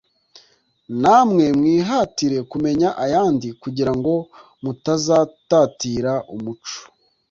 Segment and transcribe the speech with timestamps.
[1.01, 4.13] Namwe mwihatire kumenya ayandi kugira ngo
[4.63, 6.77] mutazatatira umuco